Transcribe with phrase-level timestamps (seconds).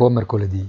[0.00, 0.66] Buon mercoledì.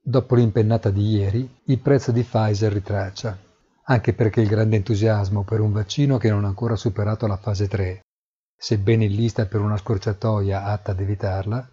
[0.00, 3.36] Dopo l'impennata di ieri, il prezzo di Pfizer ritraccia,
[3.82, 7.66] anche perché il grande entusiasmo per un vaccino che non ha ancora superato la fase
[7.66, 8.00] 3,
[8.56, 11.68] sebbene in lista per una scorciatoia atta ad evitarla,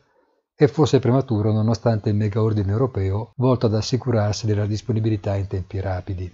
[0.56, 5.80] è forse prematuro nonostante il mega ordine europeo volto ad assicurarsi della disponibilità in tempi
[5.80, 6.34] rapidi.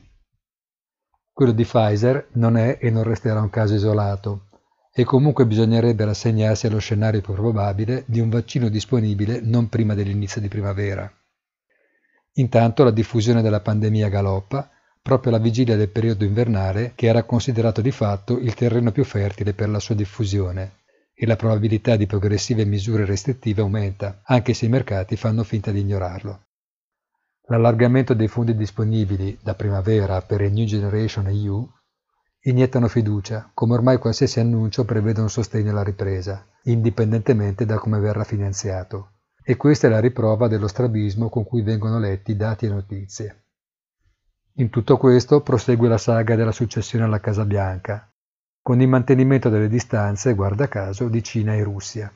[1.29, 4.47] Quello di Pfizer non è e non resterà un caso isolato,
[4.93, 10.41] e comunque bisognerebbe rassegnarsi allo scenario più probabile di un vaccino disponibile non prima dell'inizio
[10.41, 11.11] di primavera.
[12.33, 14.69] Intanto la diffusione della pandemia galoppa
[15.01, 19.53] proprio alla vigilia del periodo invernale che era considerato di fatto il terreno più fertile
[19.53, 20.79] per la sua diffusione
[21.13, 25.79] e la probabilità di progressive misure restrittive aumenta, anche se i mercati fanno finta di
[25.79, 26.45] ignorarlo.
[27.47, 31.67] L'allargamento dei fondi disponibili da primavera per il New Generation EU
[32.43, 38.23] iniettano fiducia, come ormai qualsiasi annuncio prevede un sostegno alla ripresa, indipendentemente da come verrà
[38.23, 39.11] finanziato.
[39.43, 43.43] E questa è la riprova dello strabismo con cui vengono letti dati e notizie.
[44.55, 48.11] In tutto questo prosegue la saga della successione alla Casa Bianca,
[48.61, 52.11] con il mantenimento delle distanze, guarda caso, di Cina e Russia.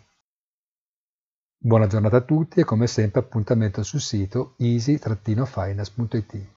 [1.58, 6.54] Buona giornata a tutti e come sempre appuntamento sul sito easy-finance.it.